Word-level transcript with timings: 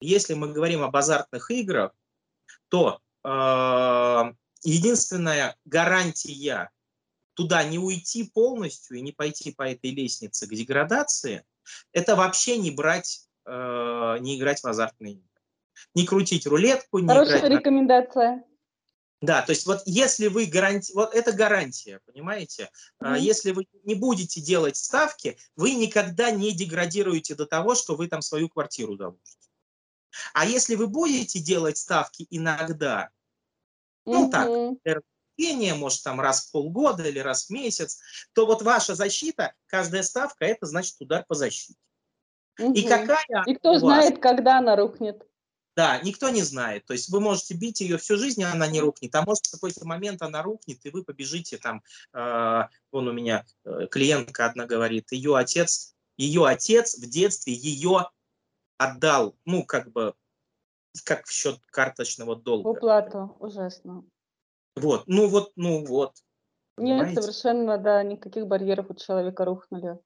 Если 0.00 0.34
мы 0.34 0.52
говорим 0.52 0.82
об 0.82 0.96
азартных 0.96 1.50
играх, 1.50 1.92
то 2.68 3.00
э, 3.24 4.32
единственная 4.62 5.56
гарантия 5.64 6.70
туда 7.34 7.64
не 7.64 7.78
уйти 7.78 8.24
полностью 8.24 8.98
и 8.98 9.02
не 9.02 9.12
пойти 9.12 9.52
по 9.52 9.62
этой 9.62 9.90
лестнице 9.90 10.46
к 10.46 10.50
деградации, 10.50 11.44
это 11.92 12.16
вообще 12.16 12.56
не 12.56 12.70
брать, 12.70 13.28
э, 13.46 14.16
не 14.20 14.38
играть 14.38 14.60
в 14.62 14.66
азартные 14.66 15.14
игры. 15.14 15.24
Не 15.94 16.06
крутить 16.06 16.46
рулетку, 16.46 16.98
не 16.98 17.08
Хорошая 17.08 17.38
играть... 17.38 17.52
рекомендация. 17.52 18.44
Да, 19.22 19.42
то 19.42 19.50
есть 19.50 19.66
вот 19.66 19.82
если 19.84 20.28
вы 20.28 20.46
гаранти... 20.46 20.92
вот 20.94 21.14
это 21.14 21.32
гарантия, 21.32 22.00
понимаете? 22.06 22.70
Mm-hmm. 23.02 23.18
Если 23.20 23.50
вы 23.52 23.66
не 23.84 23.94
будете 23.94 24.40
делать 24.40 24.76
ставки, 24.76 25.36
вы 25.56 25.74
никогда 25.74 26.30
не 26.30 26.52
деградируете 26.52 27.34
до 27.34 27.44
того, 27.44 27.74
что 27.74 27.96
вы 27.96 28.08
там 28.08 28.22
свою 28.22 28.48
квартиру 28.48 28.96
заложите. 28.96 29.49
А 30.34 30.46
если 30.46 30.74
вы 30.74 30.86
будете 30.86 31.38
делать 31.38 31.78
ставки 31.78 32.26
иногда, 32.30 33.10
mm-hmm. 34.06 34.12
ну 34.12 34.30
так, 34.30 35.04
рождения, 35.40 35.74
может, 35.74 36.02
там 36.02 36.20
раз 36.20 36.46
в 36.46 36.52
полгода 36.52 37.08
или 37.08 37.18
раз 37.18 37.46
в 37.46 37.50
месяц, 37.50 38.00
то 38.32 38.46
вот 38.46 38.62
ваша 38.62 38.94
защита, 38.94 39.54
каждая 39.66 40.02
ставка, 40.02 40.44
это 40.44 40.66
значит 40.66 40.96
удар 41.00 41.24
по 41.26 41.34
защите. 41.34 41.74
Угу. 42.58 42.74
И 42.74 42.82
какая 42.82 43.24
И 43.46 43.54
кто 43.54 43.78
знает, 43.78 44.18
когда 44.18 44.58
она 44.58 44.76
рухнет. 44.76 45.22
Да, 45.76 45.98
никто 46.00 46.28
не 46.28 46.42
знает. 46.42 46.84
То 46.84 46.92
есть 46.92 47.08
вы 47.08 47.20
можете 47.20 47.54
бить 47.54 47.80
ее 47.80 47.96
всю 47.96 48.16
жизнь, 48.16 48.42
она 48.42 48.66
не 48.66 48.80
рухнет. 48.80 49.14
А 49.14 49.22
может, 49.22 49.46
в 49.46 49.52
какой-то 49.52 49.86
момент 49.86 50.20
она 50.20 50.42
рухнет, 50.42 50.84
и 50.84 50.90
вы 50.90 51.04
побежите 51.04 51.58
там. 51.58 51.82
Э, 52.12 52.64
вон 52.92 53.08
у 53.08 53.12
меня 53.12 53.46
э, 53.64 53.86
клиентка 53.90 54.46
одна 54.46 54.66
говорит, 54.66 55.12
ее 55.12 55.36
отец, 55.36 55.94
ее 56.18 56.46
отец 56.46 56.98
в 56.98 57.08
детстве 57.08 57.54
ее 57.54 58.10
отдал, 58.80 59.36
ну, 59.44 59.64
как 59.64 59.92
бы, 59.92 60.14
как 61.04 61.26
в 61.26 61.30
счет 61.30 61.58
карточного 61.70 62.34
долга. 62.34 62.68
Уплату, 62.68 63.36
ужасно. 63.38 64.04
Вот, 64.74 65.04
ну 65.06 65.28
вот, 65.28 65.52
ну 65.56 65.84
вот. 65.84 66.14
Нет, 66.78 67.14
совершенно, 67.14 67.76
да, 67.76 68.02
никаких 68.02 68.46
барьеров 68.46 68.86
у 68.88 68.94
человека 68.94 69.44
рухнули. 69.44 69.98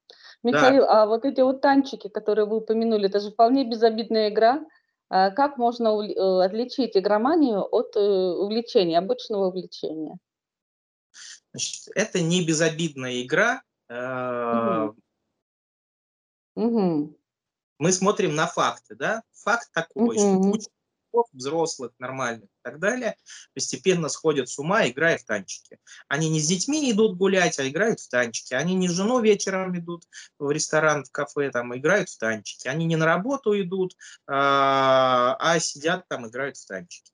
Михаил, 0.42 0.82
да. 0.82 1.02
а 1.02 1.06
вот 1.06 1.24
эти 1.24 1.40
вот 1.40 1.60
танчики, 1.60 2.08
которые 2.08 2.46
вы 2.46 2.56
упомянули, 2.56 3.06
это 3.06 3.20
же 3.20 3.30
вполне 3.30 3.64
безобидная 3.64 4.30
игра. 4.30 4.66
А 5.08 5.30
как 5.30 5.56
можно 5.56 5.88
э, 6.02 6.44
отличить 6.44 6.96
игроманию 6.96 7.62
от 7.62 7.94
э, 7.94 8.00
увлечения, 8.00 8.98
обычного 8.98 9.46
увлечения? 9.48 10.18
Значит, 11.52 11.82
это 11.94 12.20
не 12.20 12.44
безобидная 12.44 13.22
игра. 13.22 13.62
Угу. 13.88 14.96
Угу. 16.56 17.16
Мы 17.78 17.92
смотрим 17.92 18.34
на 18.34 18.46
факты, 18.46 18.94
да? 18.94 19.22
Факт 19.32 19.70
такой, 19.72 20.16
угу. 20.16 20.60
что 20.60 20.70
куча 21.14 21.28
взрослых, 21.32 21.92
нормальных 21.98 22.48
и 22.48 22.62
так 22.62 22.78
далее, 22.78 23.16
постепенно 23.54 24.08
сходят 24.08 24.48
с 24.48 24.58
ума, 24.58 24.88
играя 24.88 25.18
в 25.18 25.24
танчики. 25.24 25.78
Они 26.08 26.28
не 26.28 26.40
с 26.40 26.46
детьми 26.46 26.90
идут 26.90 27.16
гулять, 27.16 27.58
а 27.58 27.68
играют 27.68 28.00
в 28.00 28.08
танчики. 28.08 28.54
Они 28.54 28.74
не 28.74 28.88
с 28.88 28.92
женой 28.92 29.22
вечером 29.22 29.76
идут 29.78 30.04
в 30.38 30.50
ресторан, 30.50 31.04
в 31.04 31.10
кафе, 31.10 31.50
там, 31.50 31.76
играют 31.76 32.08
в 32.08 32.18
танчики. 32.18 32.68
Они 32.68 32.84
не 32.84 32.96
на 32.96 33.06
работу 33.06 33.60
идут, 33.60 33.96
а, 34.26 35.36
а 35.38 35.58
сидят 35.60 36.06
там, 36.08 36.26
играют 36.26 36.56
в 36.56 36.66
танчики. 36.66 37.12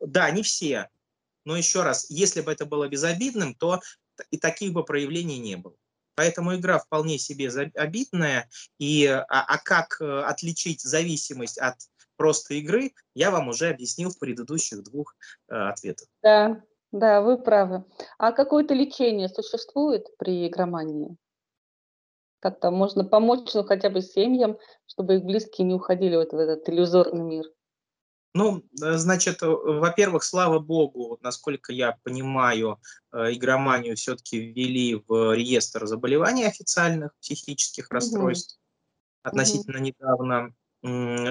Да, 0.00 0.30
не 0.30 0.42
все. 0.42 0.88
Но 1.44 1.56
еще 1.56 1.82
раз, 1.82 2.06
если 2.10 2.40
бы 2.42 2.52
это 2.52 2.66
было 2.66 2.88
безобидным, 2.88 3.54
то 3.54 3.80
и 4.30 4.38
таких 4.38 4.72
бы 4.72 4.84
проявлений 4.84 5.38
не 5.38 5.56
было. 5.56 5.74
Поэтому 6.20 6.54
игра 6.54 6.78
вполне 6.78 7.16
себе 7.16 7.48
обидная. 7.76 8.46
И, 8.78 9.06
а, 9.06 9.24
а 9.26 9.56
как 9.56 9.96
э, 10.02 10.20
отличить 10.20 10.82
зависимость 10.82 11.56
от 11.56 11.76
просто 12.18 12.52
игры, 12.56 12.92
я 13.14 13.30
вам 13.30 13.48
уже 13.48 13.70
объяснил 13.70 14.10
в 14.10 14.18
предыдущих 14.18 14.82
двух 14.82 15.14
э, 15.48 15.54
ответах. 15.54 16.08
Да, 16.22 16.62
да, 16.92 17.22
вы 17.22 17.38
правы. 17.38 17.86
А 18.18 18.32
какое-то 18.32 18.74
лечение 18.74 19.30
существует 19.30 20.08
при 20.18 20.46
игромании? 20.46 21.16
Как-то 22.40 22.70
можно 22.70 23.02
помочь 23.02 23.54
ну, 23.54 23.64
хотя 23.64 23.88
бы 23.88 24.02
семьям, 24.02 24.58
чтобы 24.84 25.14
их 25.14 25.24
близкие 25.24 25.66
не 25.66 25.72
уходили 25.72 26.16
вот 26.16 26.34
в 26.34 26.36
этот 26.36 26.68
иллюзорный 26.68 27.24
мир? 27.24 27.46
Ну, 28.32 28.64
э, 28.80 28.96
значит, 28.96 29.42
э, 29.42 29.46
во-первых, 29.46 30.22
слава 30.22 30.60
богу, 30.60 31.18
насколько 31.20 31.72
я 31.72 31.98
понимаю, 32.04 32.80
э, 33.12 33.32
игроманию 33.32 33.96
все-таки 33.96 34.38
ввели 34.38 35.02
в 35.06 35.34
реестр 35.34 35.86
заболеваний 35.86 36.44
официальных 36.44 37.12
психических 37.20 37.90
расстройств 37.90 38.56
угу. 38.56 39.30
относительно 39.30 39.78
угу. 39.78 39.84
недавно. 39.84 40.54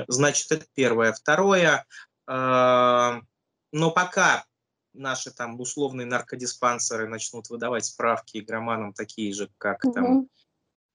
Значит, 0.08 0.52
это 0.52 0.66
первое. 0.76 1.12
Второе, 1.12 1.84
но 2.28 3.24
пока 3.72 4.46
наши 4.94 5.32
там 5.32 5.60
условные 5.60 6.06
наркодиспансеры 6.06 7.08
начнут 7.08 7.50
выдавать 7.50 7.86
справки 7.86 8.38
игроманам 8.38 8.94
такие 8.94 9.34
же, 9.34 9.50
как 9.58 9.84
угу. 9.86 9.94
там 9.94 10.28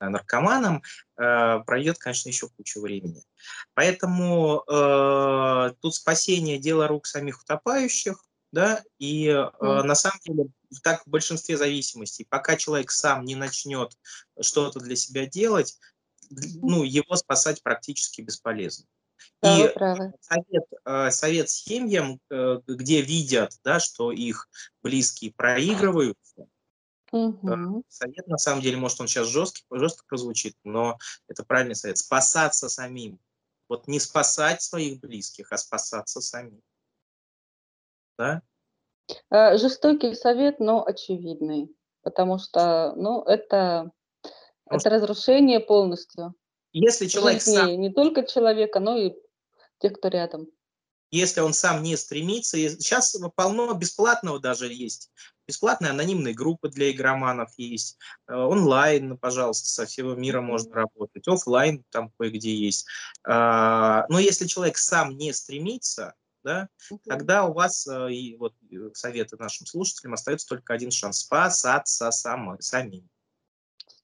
наркоманам, 0.08 0.82
э, 1.16 1.58
пройдет, 1.66 1.98
конечно, 1.98 2.28
еще 2.28 2.48
кучу 2.48 2.80
времени. 2.80 3.22
Поэтому 3.74 4.62
э, 4.68 5.74
тут 5.80 5.94
спасение 5.94 6.58
дело 6.58 6.88
рук 6.88 7.06
самих 7.06 7.42
утопающих, 7.42 8.24
да, 8.52 8.82
и 8.98 9.26
э, 9.26 9.32
mm. 9.32 9.82
на 9.82 9.94
самом 9.94 10.18
деле 10.24 10.46
так 10.82 11.02
в 11.06 11.10
большинстве 11.10 11.56
зависимостей, 11.56 12.26
пока 12.28 12.56
человек 12.56 12.90
сам 12.90 13.24
не 13.24 13.34
начнет 13.34 13.92
что-то 14.40 14.80
для 14.80 14.96
себя 14.96 15.26
делать, 15.26 15.78
ну, 16.30 16.84
его 16.84 17.16
спасать 17.16 17.62
практически 17.62 18.22
бесполезно. 18.22 18.86
Да, 19.42 19.58
и 19.58 19.72
совет, 20.20 20.64
э, 20.84 21.10
совет 21.10 21.50
семьям, 21.50 22.20
э, 22.30 22.60
где 22.66 23.02
видят, 23.02 23.52
да, 23.62 23.78
что 23.78 24.10
их 24.10 24.48
близкие 24.82 25.32
проигрываются, 25.32 26.46
угу. 27.14 27.84
совет, 27.88 28.26
на 28.26 28.38
самом 28.38 28.62
деле, 28.62 28.76
может, 28.76 29.00
он 29.00 29.08
сейчас 29.08 29.28
жесткий, 29.28 29.64
жестко 29.70 30.04
прозвучит, 30.06 30.56
но 30.64 30.98
это 31.28 31.44
правильный 31.44 31.74
совет. 31.74 31.98
Спасаться 31.98 32.68
самим. 32.68 33.18
Вот 33.68 33.88
не 33.88 34.00
спасать 34.00 34.62
своих 34.62 35.00
близких, 35.00 35.52
а 35.52 35.56
спасаться 35.56 36.20
самим. 36.20 36.62
Да? 38.18 38.42
Жестокий 39.30 40.14
совет, 40.14 40.60
но 40.60 40.84
очевидный, 40.84 41.74
потому 42.02 42.38
что, 42.38 42.94
ну, 42.96 43.22
это 43.22 43.92
это 44.66 44.90
разрушение 44.90 45.60
полностью. 45.60 46.34
Если 46.72 47.06
человек 47.06 47.42
Жизни 47.42 47.56
сам... 47.56 47.80
не 47.80 47.92
только 47.92 48.24
человека, 48.24 48.80
но 48.80 48.96
и 48.96 49.14
тех, 49.78 49.94
кто 49.94 50.08
рядом. 50.08 50.48
Если 51.10 51.40
он 51.40 51.52
сам 51.52 51.82
не 51.82 51.96
стремится, 51.96 52.56
сейчас 52.56 53.16
полно 53.36 53.72
бесплатного 53.74 54.40
даже 54.40 54.72
есть. 54.72 55.10
Бесплатные 55.46 55.90
анонимные 55.90 56.34
группы 56.34 56.68
для 56.68 56.90
игроманов 56.90 57.52
есть. 57.56 57.98
Э, 58.26 58.34
онлайн, 58.34 59.18
пожалуйста, 59.18 59.68
со 59.68 59.86
всего 59.86 60.14
мира 60.14 60.40
можно 60.40 60.74
работать. 60.74 61.28
Офлайн 61.28 61.84
там 61.90 62.10
кое-где 62.18 62.54
есть. 62.54 62.86
А, 63.24 64.06
но 64.08 64.18
если 64.18 64.46
человек 64.46 64.78
сам 64.78 65.16
не 65.16 65.32
стремится, 65.32 66.14
да, 66.44 66.68
тогда 67.06 67.44
у 67.44 67.54
вас, 67.54 67.86
э, 67.86 68.12
и 68.12 68.36
вот 68.36 68.54
э, 68.70 68.90
советы 68.92 69.36
нашим 69.38 69.66
слушателям, 69.66 70.14
остается 70.14 70.46
только 70.46 70.74
один 70.74 70.90
шанс– 70.90 71.18
спасаться 71.20 72.10
сам, 72.10 72.60
самим. 72.60 73.08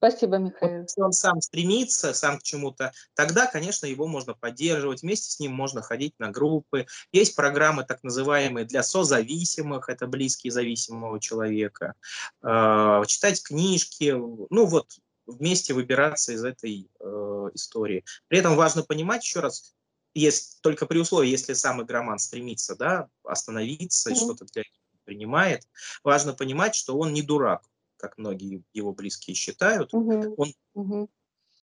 Спасибо, 0.02 0.38
Михаил. 0.38 0.80
Если 0.80 1.02
он 1.02 1.12
сам 1.12 1.42
стремится, 1.42 2.14
сам 2.14 2.38
к 2.38 2.42
чему-то, 2.42 2.90
тогда, 3.12 3.46
конечно, 3.46 3.84
его 3.84 4.06
можно 4.06 4.32
поддерживать, 4.32 5.02
вместе 5.02 5.30
с 5.30 5.38
ним 5.38 5.52
можно 5.52 5.82
ходить 5.82 6.14
на 6.18 6.30
группы. 6.30 6.86
Есть 7.12 7.36
программы 7.36 7.84
так 7.84 8.02
называемые 8.02 8.64
для 8.64 8.82
созависимых, 8.82 9.90
это 9.90 10.06
близкие 10.06 10.52
зависимого 10.52 11.20
человека. 11.20 11.96
Э, 12.42 13.02
читать 13.06 13.42
книжки, 13.42 14.14
ну 14.14 14.64
вот 14.64 14.86
вместе 15.26 15.74
выбираться 15.74 16.32
из 16.32 16.44
этой 16.44 16.88
э, 16.98 17.50
истории. 17.52 18.02
При 18.28 18.38
этом 18.38 18.56
важно 18.56 18.82
понимать 18.82 19.22
еще 19.22 19.40
раз, 19.40 19.74
есть 20.14 20.62
только 20.62 20.86
при 20.86 20.98
условии, 20.98 21.28
если 21.28 21.52
сам 21.52 21.82
игроман 21.82 22.18
стремится 22.18 22.74
да, 22.74 23.08
остановиться, 23.22 24.10
mm-hmm. 24.10 24.16
что-то 24.16 24.46
для 24.46 24.62
принимает, 25.04 25.66
важно 26.04 26.32
понимать, 26.32 26.74
что 26.74 26.96
он 26.96 27.12
не 27.12 27.22
дурак 27.22 27.62
как 28.00 28.18
многие 28.18 28.64
его 28.72 28.92
близкие 28.92 29.34
считают, 29.34 29.92
угу. 29.94 30.34
он, 30.36 30.54
угу. 30.74 31.10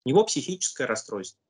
у 0.05 0.09
него 0.09 0.25
психическое 0.25 0.87
расстройство, 0.87 1.41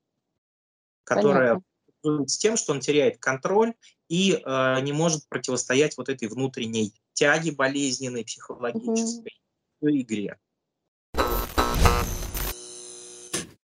которое 1.05 1.63
Понятно. 2.03 2.29
с 2.29 2.39
тем, 2.39 2.57
что 2.57 2.73
он 2.73 2.81
теряет 2.81 3.19
контроль 3.19 3.75
и 4.09 4.33
э, 4.33 4.81
не 4.83 4.93
может 4.93 5.29
противостоять 5.29 5.97
вот 5.97 6.09
этой 6.09 6.29
внутренней 6.29 6.95
тяге 7.15 7.53
болезненной, 7.53 8.25
психологической 8.25 9.33
угу. 9.81 9.91
игре. 9.91 10.39